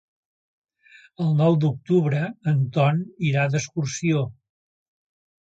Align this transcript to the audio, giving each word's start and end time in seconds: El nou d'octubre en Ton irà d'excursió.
El 1.25 1.29
nou 1.41 1.57
d'octubre 1.63 2.21
en 2.53 2.65
Ton 2.79 3.03
irà 3.33 3.45
d'excursió. 3.53 4.27